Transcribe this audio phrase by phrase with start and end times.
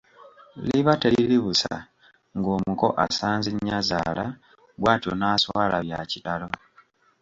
[0.67, 1.75] Liba teriri busa
[2.37, 4.25] ng’omuko asanze Nnyazaala
[4.79, 6.47] bw’atyo n’aswala bya kitalo.